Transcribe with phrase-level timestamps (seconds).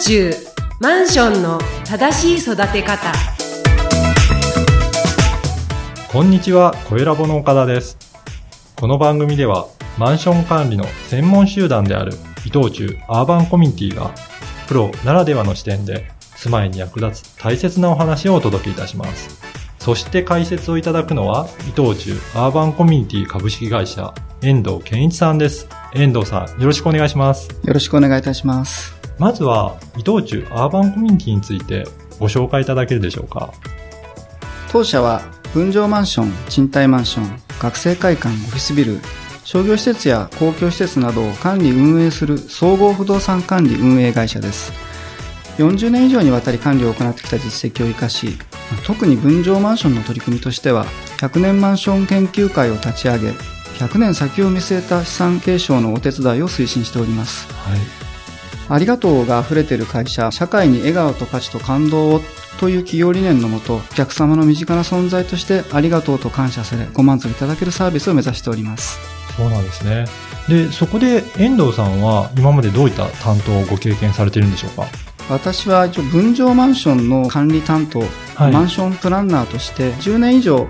[0.00, 0.32] 中
[0.80, 3.12] マンションの正しい育て方
[6.12, 7.98] こんにちは、小ラボの岡田です。
[8.76, 9.66] この番組では、
[9.98, 12.12] マンション管理の専門集団である
[12.46, 14.12] 伊藤忠アーバンコミュニティが、
[14.68, 19.40] プロならではの視点で、住まいに役立つ大切なお話をお届けいたします。
[19.80, 25.66] そして解説をいただくのは、伊藤忠アーバンコミュニティ株式会社、遠藤健一さんです。
[25.92, 27.48] 遠藤さん、よろしくお願いします。
[27.64, 28.97] よろしくお願いいたします。
[29.18, 31.84] まずは、伊藤忠アーバンコミュニティについて
[32.20, 33.52] ご紹介いただけるでしょうか。
[34.70, 35.22] 当社は
[35.52, 39.00] 分譲マンション、賃貸マンション、学生会館、オフィスビル、
[39.44, 44.72] 商業施設や公共施設などを管理運営する総合不動産管理運営会社です。
[45.56, 48.38] 40年以上にわたり管理を行ってきた実績を生かし、
[48.86, 50.86] 特に分譲マンションの取り組みとしては、
[51.18, 53.30] 100年マンション研究会を立ち上げ、
[53.78, 57.52] 100年先を見据えた資産継承のお手伝いを推進しております。
[57.52, 57.97] はい。
[58.68, 62.20] ありがとうが溢れている会社、社会に笑顔と価値と感動を
[62.60, 68.98] という企業理念のもと、お客様の身近な存在としてありがとうと感謝され、ご満足いただけるサービスを目指しております。
[69.36, 70.06] そうなんですね。
[70.48, 74.86] で、そこで遠藤さんは今までどういった担当をご経験されているんでしょうか？
[75.30, 78.00] 私は一応分譲マンションの管理担当、
[78.34, 80.68] はいマンションプランナーとして10年以上お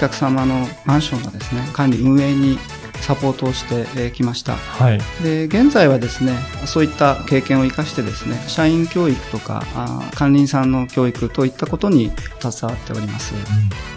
[0.00, 2.58] 客様のマンションのですね、管理運営に
[3.06, 4.56] サポートをしてきました。
[4.56, 5.00] はい。
[5.22, 6.32] で現在はですね
[6.64, 13.34] そういった経験を生かしてですね社員教育とかあ管理人さんの教育といったことに携わっております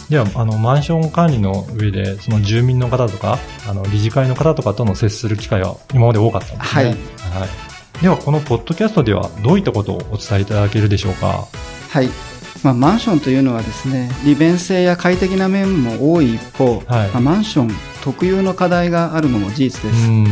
[0.09, 6.83] では、あの、マンション管理の上で、その住民の方とか、あの、理事会の方とかとの接する機会は今まで多かったんですね。
[6.83, 8.01] はいはい。
[8.01, 11.47] では、このポッドキャストではどういったことをお伝えいただけるでしょうか？
[11.91, 12.09] はい
[12.63, 17.69] まあ、マンションというのはですね利便性や快適な面も多い一方、はいまあマンション
[18.03, 20.25] 特有の課題があるのも事実うです、ん。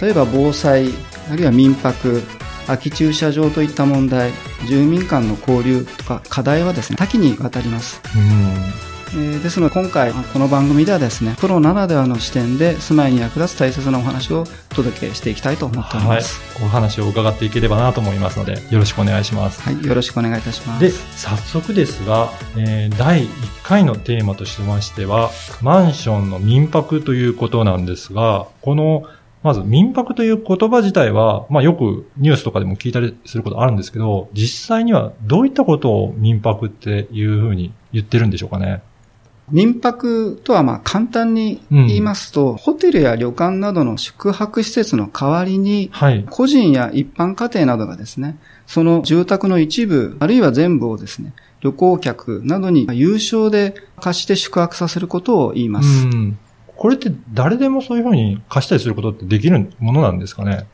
[0.00, 0.88] 例えば防災
[1.30, 2.22] あるいは民泊
[2.66, 4.32] 空き駐車場といった問題
[4.66, 8.95] 住民間の交流とか課題はですね多岐にわたりますうん。
[9.08, 16.62] えーですので今回この番組ではですねプロならではの視点で住まいに役立つ大切なお話をお届けしていきたいと思っておりはいます。。
[16.64, 19.62] お話を伺っていければなと思いますので、よろしくお願いします。
[19.62, 20.80] はい、よろしくお願いいたします。
[20.80, 23.28] で、早速ですが、えー第1
[23.62, 25.30] 回のテーマとしましては、
[25.62, 29.04] マンションの民泊ということなんですが、この、
[29.42, 38.82] まず民泊という言葉自体は、まあよくニュースとかでも聞いたりすることあるんですけど、実際にはどういったことを民泊っていうふうに言ってるんでしょうかね。
[39.50, 46.24] 民泊とはまあ簡単に言いますと、ホテルや旅館などの宿泊施設の代わりに、はい。
[46.28, 56.06] 個人や一般家庭などがですね、その住宅の一部、あるいは全部をですね、旅行客などに有償で貸して宿泊させることを言います。
[56.06, 56.38] うん。
[56.76, 60.66] これって誰でもそういうふうに貸したりすることってできるものなんですかね？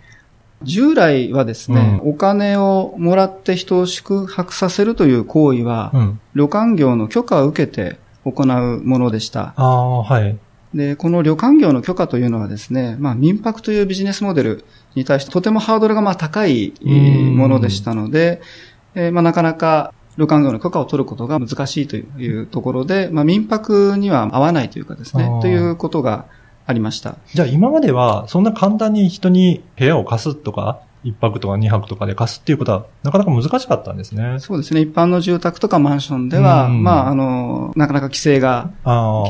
[0.65, 6.21] 従来はですね、お金をもらって人を宿泊させるという行為は、うん。
[6.35, 9.55] 旅館業の許可を受けて行うものでした。
[9.57, 10.37] ああ、はい。
[10.75, 18.41] で、この旅館業の許可というのはですね、まあ民泊というビジネスモデルに対してとてもハードルがまあ高いものでしたので、
[18.95, 26.27] えーまあなかなか旅館業の許可を取ることが難しいというところで、まあ民泊には合わないというかですねということが
[26.67, 27.17] ありました。
[27.35, 34.39] じゃあ今まではそんな簡単に人に部屋を貸すとか、一泊とか二泊とかで貸すっていうことはなかなか難しかったんですね。
[34.39, 38.71] そうですね、一般の住宅とかマンションでは、うんまああの、なかなか規制が。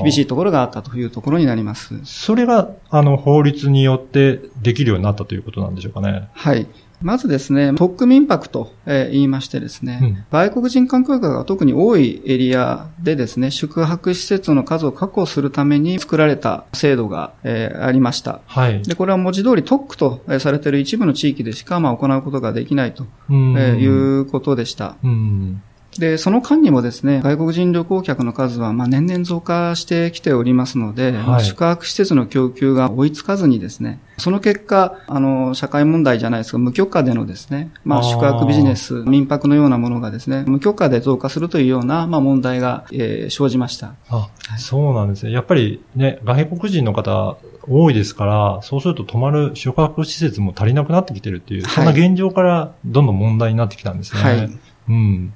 [0.03, 2.01] 厳しいところがあったというところになります。
[2.05, 6.29] それが、あの、法律によってできるようになったということなんでしょうかね。
[6.35, 6.67] はい。
[7.03, 18.41] まずですね、特区民泊と、えー言いましてですね、うん外国人観光客が特に多いエリアでですね、宿泊施設の数を確保するために作られた制度が、えーありました。
[18.47, 18.83] はい。
[18.83, 24.97] で、これは文字通り特区とえーされている一部の地域でしか、まあ、行うことができないと、うんえーいうことでした。
[25.03, 25.63] うん。
[25.99, 43.95] で、その間にもですね、外国人旅行客の数は、まあ、年々増加してきておりますので、はいまあ宿泊施設の供給が追いつかずにですね、その結果、あの、社会問題じゃないですが、無許可でのですね、まあ、宿泊ビジネス、民泊のようなものがですね、無許可で増加するというような、まあ、問題が、えー生じました。
[44.09, 44.29] あ、
[44.59, 45.33] そうなんですね。
[45.33, 47.37] やっぱりね、外国人の方
[47.69, 54.21] 多いですから、そうすると泊まる宿泊施設も足りなくなってきてるっていう、そんなはい現状からどんどん問題になってきたんですね。
[54.23, 54.59] はい。
[54.89, 55.33] うん。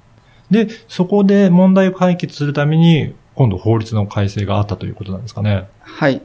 [0.51, 5.69] で、そこで問題を解決するために、今度法律の改正があったということなんですかね。
[5.81, 6.23] はい。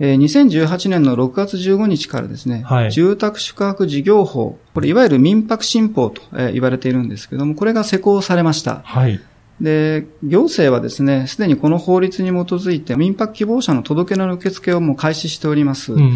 [0.00, 8.82] えー2018年の6月15日からですね、はい住宅宿泊事業法、これいわゆる民泊新法とえー言われているんですけども、これが施行されました。
[8.84, 9.20] はい。
[9.60, 15.92] で、行政はですね、すでにこの法律に基づいて民泊希望者の届けの受付をもう開始しております。
[15.92, 16.12] うん。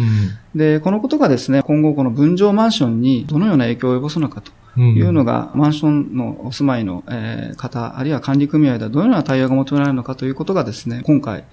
[0.53, 11.45] で、このことがですね、今後この分譲マンションにどのような影響を及ぼすのかというのが、マンションのお住まいの、えー、方、あるいは管理組合ではどのような対応が求められるのかということがですね、今回、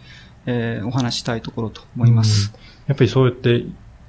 [0.46, 2.54] えー、お話したいところと思います。
[2.86, 3.64] やっぱりそうやって、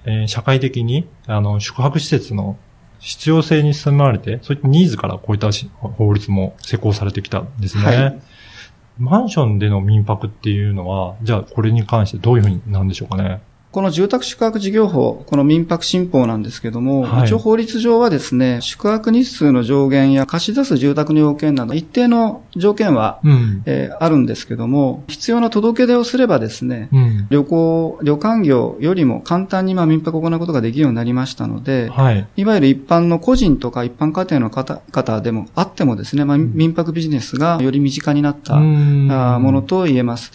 [0.05, 2.57] えー、社会的に、あの、宿泊施設の
[2.99, 5.49] 必要性に迫られて、そういったニーズからこういった
[5.79, 7.83] 法律も施行されてきたんですね。
[7.83, 8.21] はい、
[8.97, 13.41] マンションでの民泊っていうのは、じゃあこれに関してどういうふうになんでしょうかね。
[13.77, 40.31] この住宅宿泊事業法、この民泊新法なんですけども、はい、一応法律上はですね、宿泊日数の上限や貸し出す住宅の要件など、一定の条件は、うん、えー、あるんですけども、必要な届け出をすればですね、うん、旅行、旅館業よりも簡単にまあ民泊を行うことができるようになりましたので、はい、いわゆる一般の個人とか一般家庭の方々でもあってもですね、まあ、民泊ビジネスがより身近になったものと言えます。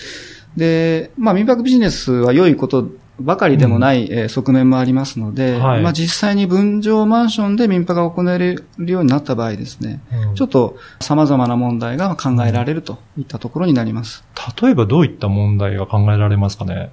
[0.57, 2.89] で、まあ民泊ビジネスは良いこと
[3.21, 14.25] ばかりでもない、え側面もありますので、はい、まあ実際に分譲マンションで民泊が行えるようになった場合ですね、うん、ちょっと様々な問題が考えられるといったところになります。
[14.61, 16.91] 例えばどういった問題が考えられますかね？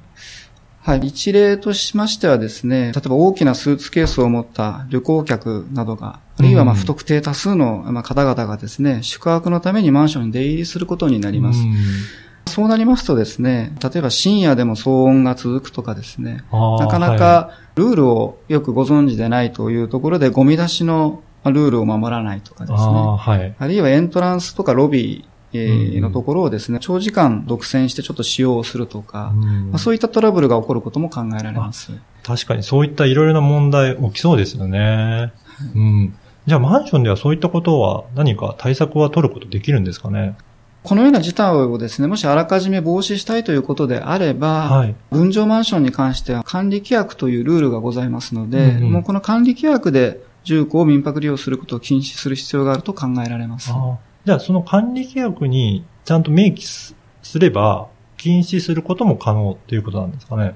[0.81, 1.00] はい。
[1.00, 11.60] 一例としましてはですね、例えば大きなスーツケースを持った旅行客などが、あるいはまあ不特定多数の方々がですね、宿泊のためにマンションに出入りすることになります。
[11.60, 11.75] うん
[12.50, 31.94] そうなりますとですね、例えば深夜でも騒音が続くとかですね、なかなかルールをよくご存知でないというところでゴミ出しのルールを守らないとかですね、あはい、あるいはエントランスとかロビーのところをですね、長時間独占してちょっと使用するとか、まあ、そういったトラブルが起こることも考えられます。
[32.24, 35.34] 確かにそういったいろいろな問題起きそうですよね。
[35.75, 36.16] うん。
[36.46, 40.36] じゃあマンションではそういったことは何か対策は取ることできるんですかね？
[40.84, 53.72] このような事態をですね、もしあらかじめ防止したいということであれば、はい、分譲マンションに関しては管理規約というルールがございますので、うんうん、もうこの管理規約で住戸を民泊利用することを禁止する必要があると考えられます。
[54.26, 56.96] じゃあその管理規約にちゃんと明記す
[57.36, 57.88] れば、
[58.18, 60.56] 禁止することも可能ということなんですかね。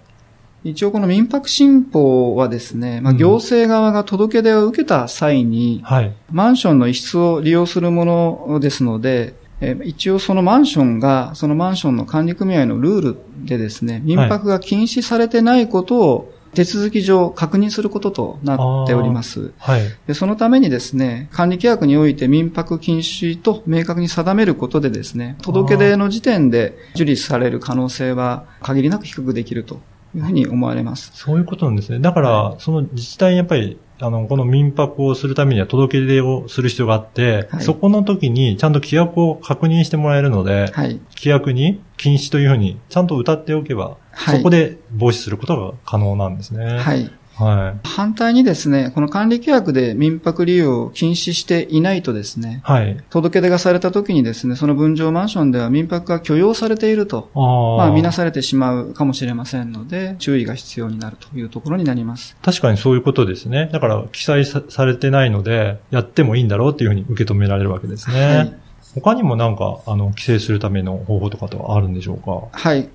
[0.64, 8.06] 一応この民泊新法はですね、まあ、行政側が届け出を受けた際に、うんはい、マンションの一室を利用するも
[8.48, 19.54] のですので、え一応そのマンションが、そのマンションの管理組合のルールでですね、民泊が禁止されてないことを手続き上確認することとなっております。
[19.58, 29.80] はい、でそのためにですね、管理規約において民泊禁止と明確に定めることでですね、届け出の時点で受理される可能性は限りなく低くできると
[30.16, 31.12] いうふうに思われます。
[31.16, 32.00] そういうことなんですね。
[32.00, 46.80] だから、その自治体にやっぱりあの、この民泊をするためには届け出をする必要があって、はい、そこの時にちゃんと規約を確認してもらえるので、はい、規約に禁止というふうにちゃんと歌っておけば、はい、そこで防止することが可能なんですね。
[46.80, 47.10] はい。
[47.36, 47.88] はい。
[47.88, 53.04] 反対にですね、この管理規約で民泊利用を禁止していないとですね、はい。
[53.10, 62.38] 届け出がされた時にですね、その分譲マンションでは民泊が許容されていると、あまあ、見なされてしまうかもしれませんので、注意が必要になるというところになります。
[62.42, 63.70] 確かにそういうことですね。
[63.74, 68.38] だから、記載されてないので、やってもいいんだろうっていうふうに受け止められるわけですね。
[68.38, 68.54] はい。
[68.96, 72.48] 他にもなんか、あの、規制するための方法とかとはあるんでしょうか？
[72.52, 72.90] はい。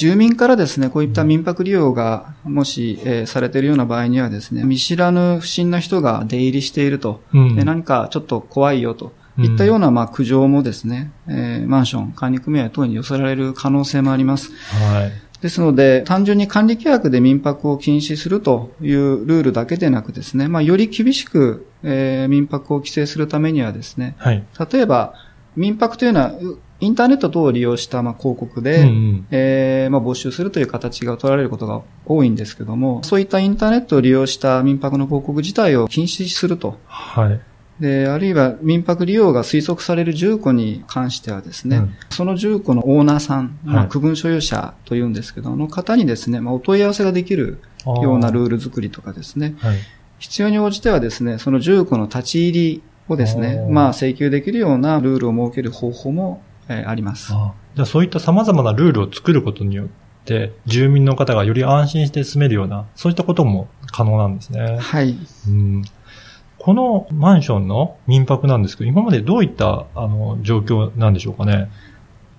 [0.00, 14.52] 住民からですね、こういった民泊利用が、もし、えー、されているような場合にはですね、見知らぬ不審な人が出入りしていると、うん、で何かちょっと怖いよと、いったような、まあ、苦情もですね、えー、マンション、管理組合等に寄せられる可能性もあります。
[14.74, 15.12] はい。
[15.42, 25.14] ですので、単純に管理規約で民泊を禁止するというルールだけでなくですね、まあ、より厳しく、えー、民泊を規制するためにはですね、はい、例えば、
[25.56, 26.34] 民泊というのは、
[26.80, 36.78] インターネット等を利用したまあ広告で、うんうん、えー、まあ募集するという形が取られることが多いんですけども、そういったインターネットを利用した民泊の広告自体を禁止すると。
[36.86, 37.40] はい。
[37.80, 49.78] で、あるいは民泊利用が推測される住戸に関してはですね、うん、その住戸のオーナーさん、まあ、区分所有者というんですけど、はい、の方にですね、まあ、お問い合わせができるようなルール作りとかですね、はい、
[50.18, 57.32] 必要に応じてはですね、その住戸の立ち入りをですね、まあ請求できるようなルールを設ける方法もえー、あります。
[57.32, 59.88] あじゃあそういった様々なルールを作ることによっ
[60.24, 64.78] て、住民の方がより安心して住めるような、そういったことも可能なんですね。
[64.78, 65.16] はい。
[65.48, 65.82] うん
[66.62, 71.70] このマンションの民泊なんですけど、今までどういったあの状況なんでしょうかね？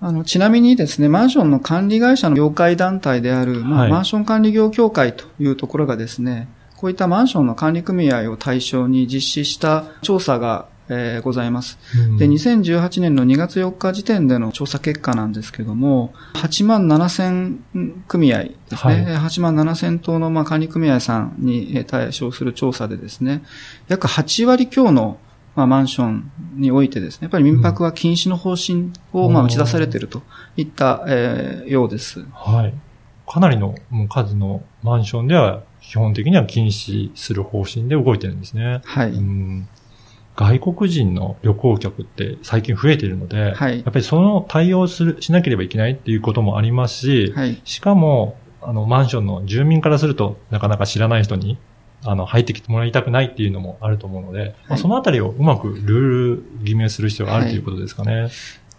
[0.00, 6.48] あの、ちなみにですね、マンションの管理会社の業界団体である、まあ、はい、マンション管理業協会というところがですね、
[6.82, 17.64] こういったマンションの管理組合を対象に実施した調査がえー、ございます、うん、で、2018年の2月4日時点での調査結果なんですけども、8万7千
[18.08, 23.42] 組合ですね、はい、8万7千頭のまあ管理組合さんに対象する調査でですね、
[23.86, 25.18] 約8割強の
[25.54, 30.22] まあ、マンションにおいてですね、やっぱり民泊は禁止の方針を、まあ、打ち出されていると
[30.56, 32.24] いった、えー、ようです。
[32.32, 32.74] はい。
[33.32, 33.74] かなりの
[34.10, 38.82] 数のマンションでは、基本的には禁止する方針で動いてるんですね。
[38.84, 39.10] はい。
[39.10, 39.68] うん
[40.34, 51.58] 外国人の旅行客って最近増えているので、はい、やっぱりその対応する、しなければいけないっていうこともありますし、はい、しかも、あの、マンションの住民からすると、なかなか知らない人に、
[52.04, 58.28] あの、入ってきてもらいたくないっていうのもあると思うので、はい、まあ、そのあたりをうまくルール決めする必要があるということですかね。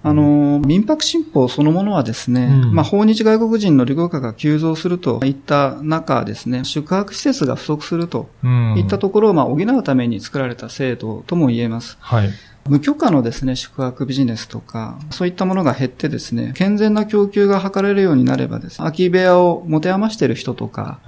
[0.05, 8.27] あの、民泊新法そのものはですね、うん、まあ、訪日外国人の旅行客が急増するといった中ですね、宿泊施設が不足すると
[8.75, 11.97] いったところを、まあ、補うために作られた制度とも言えます。
[12.01, 12.29] はい。
[12.67, 20.99] 無許可のですね、宿泊ビジネスとか、そういったものが減ってですね、健全な供給が図れるようになればですね、空き部屋を持て余している人とか、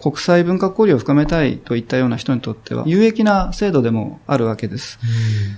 [0.00, 4.98] 国際文化交流を深めたいといったような人にとっては、有益な制度でもあるわけです。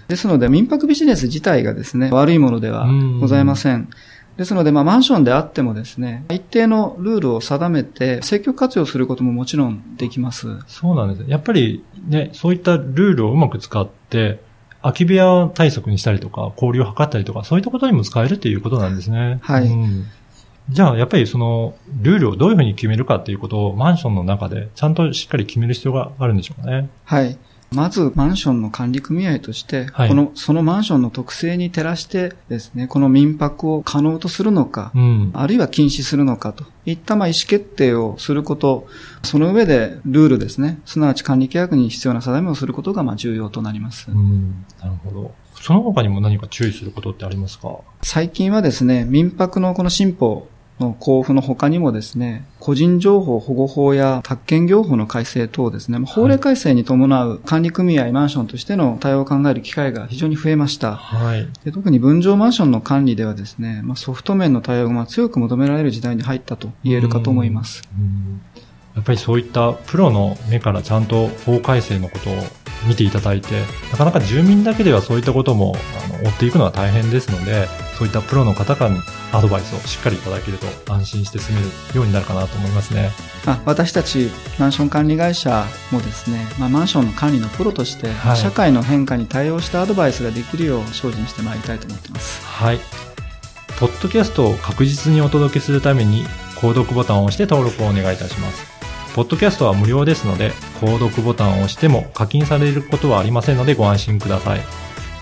[0.08, 2.88] ですので、民泊ビジネス自体がですね、悪いものでは
[3.20, 3.88] ございません。
[4.36, 10.48] ですので、まあ、マンションであってもですね、一定のルールを定めて、積極活用することももちろんできます。
[10.66, 11.30] そうなんです。
[11.30, 14.40] やっぱりね、そういったルールをうまく使って、
[14.86, 19.38] 空き部屋対策にしたりとか、交流を図ったりとか、そういったことにも使えるっていうことなんですね。
[19.42, 19.66] はい。
[19.66, 20.06] うん、
[20.70, 26.88] じゃあ、やっぱりその、ルールをどういうふうに決めるかっていうことを、マンションの中で、ちゃんとしっかり決める必要があるんでしょうかね。
[27.04, 27.36] はい。
[27.72, 36.64] まず、マンションの管理組合として、はい、この、そのマンションの特性に照らしてですね、この民泊を可能とするのか、うん、あるいは禁止するのかと。
[36.84, 38.86] いったまあ意思決定をすること、
[39.24, 44.10] その上でルールですね、すなわち管理規約に必要な定めをすることがまあ重要となります。
[44.10, 45.34] うん、なるほど。
[45.60, 47.78] その他にも何か注意することってありますか？
[48.02, 60.96] 最近はですね、民泊のこの進歩の交付の他にもですね、個人情報保護法や宅建業法の改正等ですね、法令改正に伴う管理組合マンションとしての対応を考える機会が非常に増えました。
[60.96, 67.82] はい、で特に分譲マンションの管理ではですね、まあ、ソフト面の対応が強く求められる時代に入ったと言えるかと思います。
[68.94, 72.34] やっぱりそういったプロの目からちゃんと法改正のことを
[72.88, 78.96] 見ていただいて、なかなか住民だけではそういったこともあの追っていくのは大変ですので、そういったプロの方から
[79.32, 83.10] アドバイスをしっかりいただけると安心して住めるようになるかなと思いますね。
[83.46, 92.44] あ私たちマンション管理会社もですね、まあ、マンションの管理のプロとして、はい、社会の変化に対応したアドバイスができるよう精進してまいりたいと思っています。
[92.44, 92.80] はい。
[93.78, 96.24] ポッドキャストを確実にお届けするために、
[96.56, 98.64] 購読ボタンを押して登録をお願いいたします。
[99.14, 104.60] ポッドキャストは無料ですので、購読ボタンを押しても課金されることはありませんのでご安心ください。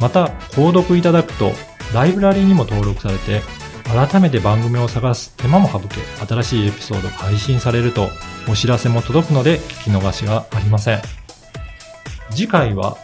[0.01, 1.53] また、購読いただくと、
[1.95, 3.41] ライブラリーにも登録されて、
[3.85, 8.09] 改めて番組を探す手間も省け、新しいエピソードが配信されると、
[8.49, 11.03] お知らせも届くので聞き逃しがありません。
[12.31, 12.99] 次回は、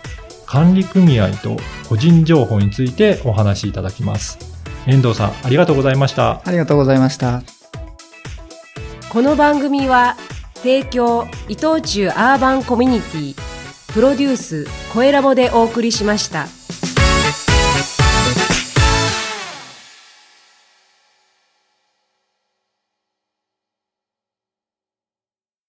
[0.44, 1.56] 管理組合と
[1.88, 4.38] 個人情報についてお話しいただきます。
[4.86, 6.42] 遠藤さん、ありがとうございました。
[6.44, 7.44] ありがとうございました。
[9.08, 10.16] この番組は、
[10.54, 13.34] 提供伊藤忠アーバンコミュニティ
[13.92, 16.59] プロデュース声ラボでお送りしました。